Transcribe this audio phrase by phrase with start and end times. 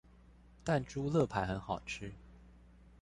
[0.63, 2.11] 但豬肋排很好吃